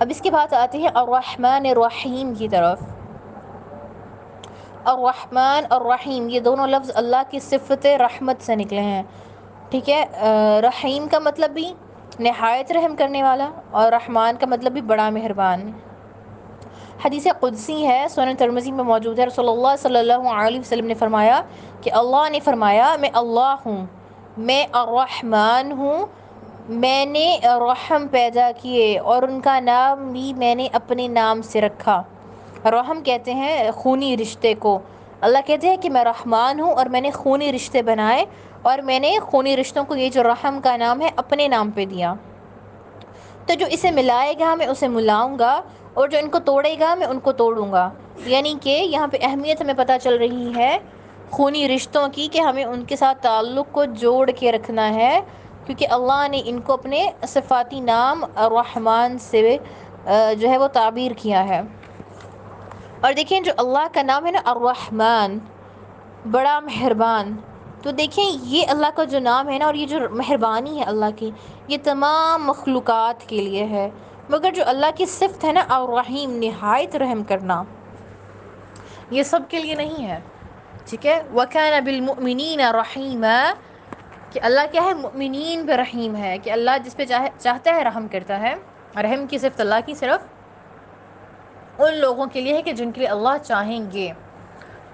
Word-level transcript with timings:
اب 0.00 0.06
اس 0.10 0.20
کے 0.20 0.30
بعد 0.30 0.52
آتے 0.52 0.78
ہیں 0.78 0.88
الرحمن 0.94 1.66
الرحیم 1.66 2.32
کی 2.38 2.48
طرف۔ 2.48 2.80
الرحمن 4.84 5.66
الرحیم، 5.70 6.28
یہ 6.28 6.40
دونوں 6.40 6.66
لفظ 6.66 6.90
اللہ 6.94 7.22
کی 7.30 7.38
صفت 7.40 7.86
رحمت 8.00 8.42
سے 8.46 8.54
نکلے 8.56 8.80
ہیں۔ 8.80 9.02
ٹھیک 9.70 9.88
ہے 9.90 10.04
رحیم 10.62 11.06
کا 11.10 11.18
مطلب 11.18 11.50
بھی 11.50 11.72
نہایت 12.20 12.72
رحم 12.72 12.96
کرنے 12.96 13.22
والا 13.22 13.48
اور 13.70 13.92
رحمان 13.92 14.36
کا 14.40 14.46
مطلب 14.46 14.72
بھی 14.72 14.80
بڑا 14.90 15.08
مہربان۔ 15.10 15.70
حدیث 17.04 17.26
قدسی 17.40 17.86
ہے 17.86 18.06
سونا 18.10 18.32
ترمزی 18.38 18.72
میں 18.72 18.84
موجود 18.84 19.18
ہے۔ 19.18 19.26
رسول 19.26 19.48
اللہ 19.48 19.76
صلی 19.82 19.98
اللہ 19.98 20.28
علیہ 20.34 20.60
وسلم 20.60 20.86
نے 20.86 20.94
فرمایا 20.94 21.40
کہ 21.82 21.92
اللہ 21.92 22.28
نے 22.30 22.40
فرمایا، 22.44 22.94
میں 23.00 23.10
اللہ 23.14 23.54
ہوں، 23.66 23.84
میں 24.38 24.64
الرحمن 24.72 25.72
ہوں 25.78 26.06
میں 26.68 27.06
نے 27.06 27.38
رحم 27.42 28.06
پیدا 28.10 28.50
کیے 28.62 28.98
اور 28.98 29.22
ان 29.22 29.40
کا 29.40 29.60
نام 29.60 30.12
بھی 30.12 30.34
میں 30.34 30.54
نے 30.54 30.68
اپنے 30.72 31.08
نام 31.08 31.42
سے 31.42 31.60
رکھا۔ 31.60 32.02
رحم 32.64 33.02
کہتے 33.04 33.34
ہیں 33.34 33.70
خونی 33.70 34.16
رشتے 34.16 34.54
کو۔ 34.54 34.78
اللہ 35.20 35.38
کہتے 35.46 35.68
ہیں 35.68 35.76
کہ 35.76 35.90
میں 35.90 36.04
رحمان 36.04 36.60
ہوں 36.60 36.70
اور 36.70 36.86
میں 36.86 37.00
نے 37.00 37.10
خونی 37.10 37.52
رشتے 37.52 37.82
بنائے 37.82 38.24
اور 38.62 38.78
میں 38.78 39.00
نے 39.00 39.18
خونی 39.22 39.56
رشتوں 39.56 39.84
کو 39.84 39.96
یہ 39.96 40.08
جو 40.08 40.22
رحم 40.22 40.58
کا 40.64 40.76
نام 40.76 41.00
ہے 41.00 41.10
اپنے 41.16 41.48
نام 41.48 41.70
پہ 41.70 41.84
دیا۔ 41.84 42.14
تو 43.46 43.54
جو 43.54 43.66
اسے 43.70 43.90
ملائے 43.90 44.34
گا 44.40 44.54
میں 44.54 44.66
اسے 44.66 44.88
ملاؤں 44.88 45.38
گا 45.38 45.62
اور 45.94 46.08
جو 46.08 46.18
ان 46.18 46.28
کو 46.28 46.38
توڑے 46.38 46.76
گا 46.80 46.94
میں 46.94 47.06
ان 47.06 47.20
کو 47.20 47.32
توڑوں 47.32 47.72
گا۔ 47.72 47.90
یعنی 48.26 48.54
کہ 48.62 48.70
یہاں 48.70 49.06
پہ 49.06 49.16
اہمیت 49.22 49.60
ہمیں 49.60 49.74
پتہ 49.76 49.92
چل 50.02 50.16
رہی 50.16 50.52
ہے 50.56 50.78
خونی 51.30 51.68
رشتوں 51.68 52.08
کی 52.12 52.28
کہ 52.32 52.40
ہمیں 52.40 52.64
ان 52.64 52.84
کے 52.84 52.96
ساتھ 52.96 53.22
تعلق 53.22 53.66
کو 53.72 53.84
جوڑ 53.84 54.30
کے 54.30 54.52
رکھنا 54.52 54.94
ہے۔ 54.94 55.20
کیونکہ 55.66 55.86
اللہ 55.90 56.26
نے 56.30 56.40
ان 56.44 56.60
کو 56.60 56.72
اپنے 56.72 57.08
صفاتی 57.28 57.80
نام 57.80 58.24
الرحمن 58.34 59.18
سے 59.20 59.56
جو 60.38 60.48
ہے 60.48 60.58
وہ 60.58 60.66
تعبیر 60.72 61.12
کیا 61.18 61.48
ہے۔ 61.48 61.60
اور 63.00 63.12
دیکھیں 63.12 63.40
جو 63.40 63.52
اللہ 63.56 63.86
کا 63.92 64.02
نام 64.02 64.26
ہے 64.26 64.30
نا 64.30 64.40
الرحمن، 64.44 65.38
بڑا 66.30 66.58
مہربان۔ 66.60 67.36
تو 67.82 67.90
دیکھیں 67.90 68.30
یہ 68.42 68.66
اللہ 68.68 68.86
کا 68.94 69.04
جو 69.04 69.18
نام 69.20 69.48
ہے 69.48 69.58
نا، 69.58 69.66
اور 69.66 69.74
یہ 69.74 69.86
جو 69.86 69.98
مہربانی 70.10 70.78
ہے 70.78 70.84
اللہ 70.84 71.10
کی، 71.16 71.30
یہ 71.68 71.76
تمام 71.84 72.46
مخلوقات 72.46 73.28
کے 73.28 73.36
لیے 73.36 73.64
ہے۔ 73.64 73.88
مگر 74.28 74.50
جو 74.54 74.62
اللہ 74.66 74.90
کی 74.96 75.06
صفت 75.06 75.44
ہے 75.44 75.52
نا، 75.52 75.62
الرحیم، 75.68 76.30
نہایت 76.36 76.96
رحم 76.96 77.22
کرنا، 77.22 77.62
یہ 79.10 79.22
سب 79.22 79.40
کے 79.48 79.58
لیے 79.58 79.74
نہیں 79.74 80.08
ہے۔ 80.08 80.18
ٹھیک 80.84 81.06
ہے؟ 81.06 81.20
وَكَانَ 81.34 81.80
بِالْمُؤْمِنِينَ 81.80 82.62
رَحِيمًا 82.72 83.54
کہ 84.36 84.40
اللہ 84.42 84.60
کیا 84.72 84.84
ہے؟ 84.84 84.94
مؤمنین 84.94 85.66
پہ 85.66 85.72
رحیم 85.72 86.16
ہے 86.16 86.38
کہ 86.38 86.50
اللہ 86.50 86.70
جس 86.84 86.96
پہ 86.96 87.04
چاہتا 87.38 87.74
ہے 87.74 87.84
رحم 87.84 88.08
کرتا 88.08 88.40
ہے۔ 88.40 88.54
رحم 89.02 89.26
کی 89.26 89.38
صفت 89.38 89.60
اللہ 89.60 89.74
کی 89.86 89.94
صرف 89.94 90.26
ان 91.80 91.96
لوگوں 91.96 92.26
کے 92.26 92.40
لیے 92.40 92.54
ہے 92.54 92.62
کہ 92.62 92.72
جن 92.72 92.92
کے 92.92 93.00
لیے 93.00 93.08
اللہ 93.08 93.44
چاہیں 93.44 93.90
گے۔ 93.92 94.12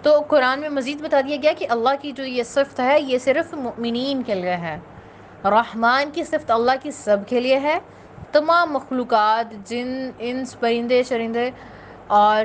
تو 0.03 0.21
قرآن 0.29 0.61
میں 0.61 0.69
مزید 0.69 1.03
بتا 1.03 1.21
دیا 1.21 1.37
گیا 1.43 1.53
کہ 1.59 1.67
اللہ 1.71 1.89
کی 2.01 2.13
جو 2.13 2.25
یہ 2.25 2.43
صفت 2.43 2.81
ہے، 2.81 3.01
یہ 3.01 3.19
صرف 3.19 3.55
مؤمنین 3.55 4.23
کے 4.23 4.35
لیے 4.35 4.57
ہے۔ 4.57 4.79
رحمان 5.45 6.11
کی 6.11 6.25
صفت 6.25 6.51
اللہ 6.51 6.73
کی 6.83 6.91
سب 6.91 7.17
کے 7.29 7.41
لیے 7.41 7.59
ہے۔ 7.59 7.79
تمام 8.33 8.73
مخلوقات، 8.73 9.67
جن، 9.67 10.11
انس، 10.19 10.61
پرندے 10.61 11.03
چرندے 11.03 11.51
اور 12.07 12.45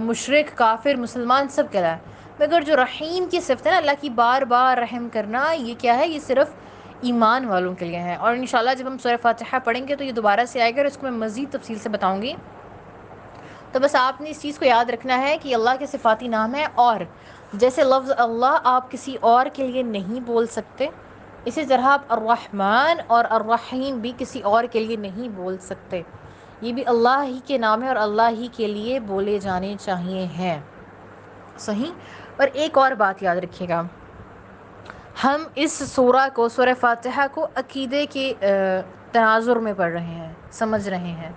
مشرق 0.00 0.58
کافر، 0.58 0.94
مسلمان، 0.94 1.48
سب 1.48 1.64
کے 1.70 1.80
لیے 1.80 1.96
مگر 2.40 2.62
جو 2.62 2.76
رحیم 2.76 3.26
کی 3.30 3.40
صفت 3.40 3.66
ہے 3.66 3.70
نا، 3.70 3.76
اللہ 3.76 3.90
کی 4.00 4.10
بار 4.10 4.42
بار 4.42 4.78
رحم 4.78 5.08
کرنا، 5.12 5.52
یہ 5.52 5.74
کیا 5.78 5.98
ہے؟ 5.98 6.08
یہ 6.08 6.18
صرف 6.18 6.48
ایمان 7.00 7.44
والوں 7.44 7.74
کے 7.74 7.84
لیے 7.84 7.98
ہے۔ 7.98 8.14
اور 8.14 8.32
انشاءاللہ 8.32 8.70
جب 8.78 8.86
ہم 8.86 8.98
سورہ 8.98 9.16
فاتحہ 9.22 9.58
پڑھیں 9.64 9.88
گے 9.88 9.96
تو 9.96 10.04
یہ 10.04 10.12
دوبارہ 10.12 10.40
سے 10.48 10.62
آئے 10.62 10.70
گا 10.70 10.76
اور 10.76 10.86
اس 10.86 10.96
کو 10.96 11.02
میں 11.02 11.18
مزید 11.18 11.52
تفصیل 11.52 11.78
سے 11.78 11.88
بتاؤں 11.88 12.22
گی۔ 12.22 12.32
تو 13.72 13.80
بس 13.80 13.94
آپ 13.94 14.20
نے 14.20 14.30
اس 14.30 14.42
چیز 14.42 14.58
کو 14.58 14.64
یاد 14.64 14.84
رکھنا 14.90 15.20
ہے 15.20 15.36
کہ 15.42 15.54
اللہ 15.54 15.70
کے 15.78 15.86
صفاتی 15.86 16.28
نام 16.28 16.54
ہے 16.54 16.66
اور۔ 16.74 17.00
جیسے 17.52 17.84
لفظ 17.84 18.12
اللہ 18.16 18.58
آپ 18.64 18.90
کسی 18.90 19.16
اور 19.20 19.46
کے 19.52 19.66
لیے 19.66 19.82
نہیں 19.82 20.20
بول 20.20 20.46
سکتے، 20.46 20.88
اسی 21.44 21.66
طرح 21.66 21.84
آپ 21.84 22.02
الرحمن 22.08 23.00
اور 23.06 23.24
الرحیم 23.30 23.98
بھی 23.98 24.12
کسی 24.18 24.40
اور 24.40 24.64
کے 24.64 24.80
لیے 24.80 24.96
نہیں 24.96 25.28
بول 25.28 25.58
سکتے۔ 25.58 26.02
یہ 26.60 26.72
بھی 26.72 26.82
اللہ 26.86 27.22
ہی 27.22 27.40
کے 27.44 27.58
نام 27.58 27.82
ہے 27.82 27.88
اور 27.88 27.96
اللہ 27.96 28.28
ہی 28.30 28.48
کے 28.52 28.66
لیے 28.66 29.00
بولے 29.00 29.38
جانے 29.38 29.74
چاہیے 29.80 30.24
ہیں۔ 30.24 30.60
صحیح؟ 31.60 31.90
اور 32.36 32.48
ایک 32.52 32.78
اور 32.78 32.92
بات 32.92 33.22
یاد 33.22 33.36
رکھیے 33.36 33.68
گا۔ 33.68 33.82
ہم 35.24 35.44
اس 35.54 35.72
سورہ 35.72 36.28
کو، 36.34 36.48
سورہ 36.48 36.74
فاتحہ 36.80 37.26
کو 37.32 37.46
عقیدے 37.54 38.06
کے 38.06 38.34
تناظر 39.12 39.56
میں 39.56 39.72
پڑھ 39.76 39.92
رہے 39.92 40.00
ہیں، 40.00 40.32
سمجھ 40.50 40.88
رہے 40.88 40.98
ہیں۔ 40.98 41.32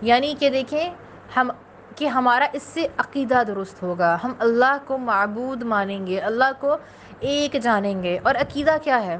یعنی 0.00 0.34
کہ 0.38 0.50
دیکھیں، 0.50 0.94
ہم، 1.36 1.50
کہ 1.96 2.08
ہمارا 2.08 2.46
اس 2.52 2.62
سے 2.62 2.86
عقیدہ 2.98 3.42
درست 3.46 3.82
ہوگا۔ 3.82 4.18
ہم 4.24 4.32
اللہ 4.38 4.76
کو 4.86 4.98
معبود 4.98 5.62
مانیں 5.62 6.06
گے، 6.06 6.18
اللہ 6.18 6.50
کو 6.60 6.76
ایک 7.20 7.56
جانیں 7.62 8.02
گے۔ 8.02 8.18
اور 8.22 8.34
عقیدہ 8.34 8.76
کیا 8.82 9.02
ہے؟ 9.02 9.18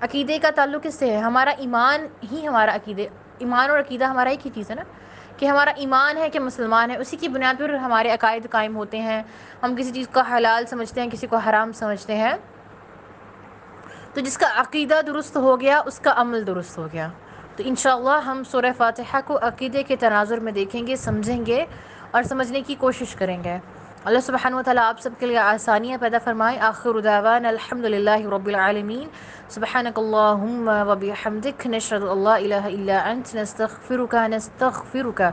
عقیدے 0.00 0.38
کا 0.38 0.50
تعلق 0.54 0.80
اس 0.84 0.94
سے 0.94 1.12
ہے؟ 1.12 1.18
ہمارا 1.18 1.50
ایمان 1.50 2.06
ہی 2.32 2.46
ہمارا 2.46 2.74
عقیدے، 2.74 3.08
ایمان 3.38 3.70
اور 3.70 3.78
عقیدہ 3.78 4.04
ہمارا 4.04 4.30
ایک 4.30 4.46
ہی 4.46 4.50
چیز 4.54 4.70
ہے 4.70 4.74
نا۔ 4.74 4.82
کہ 5.38 5.46
ہمارا 5.46 5.70
ایمان 5.76 6.16
ہے 6.16 6.30
کہ 6.30 6.40
مسلمان 6.40 6.90
ہے، 6.90 6.96
اسی 6.96 7.16
کی 7.16 7.28
بنیاد 7.28 7.54
پر 7.58 7.74
ہمارے 7.74 8.10
عقائد 8.10 8.46
قائم 8.50 8.76
ہوتے 8.76 8.98
ہیں۔ 8.98 9.22
ہم 9.62 9.74
کسی 9.78 9.90
چیز 9.92 10.08
کو 10.08 10.20
حلال 10.20 10.66
سمجھتے 10.66 11.02
ہیں، 11.02 11.10
کسی 11.10 11.26
کو 11.26 11.36
حرام 11.36 11.72
سمجھتے 11.72 12.16
ہیں۔ 12.16 12.32
تو 14.14 14.20
جس 14.20 14.38
کا 14.38 14.46
عقیدہ 14.56 15.00
درست 15.06 15.36
ہو 15.36 15.60
گیا، 15.60 15.82
اس 15.86 15.98
کا 15.98 16.12
عمل 16.16 16.46
درست 16.46 16.78
ہو 16.78 16.88
گیا۔ 16.92 17.08
تو 17.56 17.62
انشاءاللہ 17.66 18.24
ہم 18.26 18.42
سورہ 18.44 18.72
فاتحہ 18.76 19.18
کو 19.24 19.38
عقیدے 19.42 19.82
کے 19.82 19.96
تناظر 19.96 20.40
میں 20.40 20.52
دیکھیں 20.52 20.86
گے، 20.86 20.96
سمجھیں 20.96 21.46
گے 21.46 21.64
اور 22.10 22.22
سمجھنے 22.22 22.60
کی 22.60 22.74
کوشش 22.74 23.14
کریں 23.14 23.44
گے۔ 23.44 23.58
اللہ 24.04 24.20
سبحانہ 24.20 24.56
و 24.56 24.62
تعالیٰ 24.62 24.84
آپ 24.84 25.00
سب 25.00 25.10
کے 25.18 25.26
لیے 25.26 25.38
آسانیاں 25.38 25.98
پیدا 26.00 26.18
فرمائے. 26.24 26.58
آخر 26.58 27.00
دعوان 27.00 27.46
الحمد 27.46 27.84
للہ 27.84 28.26
رب 28.34 28.46
العالمین. 28.46 29.08
سبحانک 29.48 29.98
اللہم 29.98 30.70
و 30.88 30.94
بحمدک. 30.94 31.66
نشرد 31.66 32.02
اللہ 32.02 32.28
الہ 32.28 32.62
الا 32.64 32.98
انت. 33.10 33.34
نستغفرکا 33.34 34.26
نستغفرکا 34.26 35.30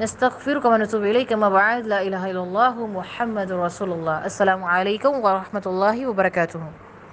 نستغفرکا 0.00 0.68
و 0.68 0.76
نتوب 0.76 1.02
الیک. 1.02 1.32
ما 1.32 1.78
لا 1.84 1.98
الہ 1.98 2.16
الا 2.16 2.40
اللہ 2.40 2.86
محمد 2.92 3.50
رسول 3.50 3.92
اللہ. 3.92 4.10
السلام 4.10 4.64
علیکم 4.64 5.24
ورحمۃ 5.24 5.66
اللہ 5.66 6.06
وبرکاتہ. 6.06 6.87